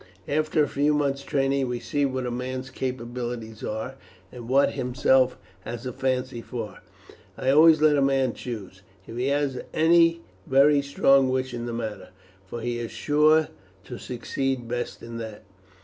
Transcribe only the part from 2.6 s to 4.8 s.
capabilities are, and what he